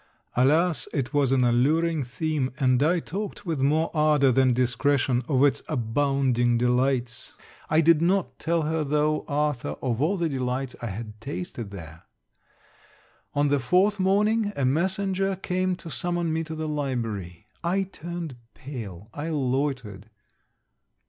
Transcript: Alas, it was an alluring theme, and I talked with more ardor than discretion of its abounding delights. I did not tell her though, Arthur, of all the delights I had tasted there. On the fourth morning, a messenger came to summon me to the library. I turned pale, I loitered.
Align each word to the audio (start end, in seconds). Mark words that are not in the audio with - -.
Alas, 0.35 0.87
it 0.93 1.13
was 1.13 1.31
an 1.31 1.43
alluring 1.43 2.03
theme, 2.03 2.51
and 2.59 2.81
I 2.81 2.99
talked 2.99 3.45
with 3.45 3.61
more 3.61 3.91
ardor 3.93 4.31
than 4.31 4.51
discretion 4.51 5.21
of 5.27 5.43
its 5.43 5.61
abounding 5.69 6.57
delights. 6.57 7.35
I 7.69 7.81
did 7.81 8.01
not 8.01 8.39
tell 8.39 8.63
her 8.63 8.83
though, 8.83 9.23
Arthur, 9.27 9.75
of 9.79 10.01
all 10.01 10.17
the 10.17 10.27
delights 10.27 10.75
I 10.81 10.87
had 10.87 11.21
tasted 11.21 11.69
there. 11.69 12.05
On 13.35 13.49
the 13.49 13.59
fourth 13.59 13.99
morning, 13.99 14.51
a 14.55 14.65
messenger 14.65 15.35
came 15.35 15.75
to 15.75 15.91
summon 15.91 16.33
me 16.33 16.43
to 16.45 16.55
the 16.55 16.67
library. 16.67 17.45
I 17.63 17.83
turned 17.83 18.37
pale, 18.55 19.07
I 19.13 19.29
loitered. 19.29 20.09